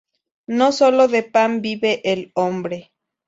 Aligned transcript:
No 0.47 0.71
solo 0.71 1.07
de 1.07 1.21
pan 1.21 1.61
vive 1.61 2.01
el 2.11 2.31
hombre 2.33 2.91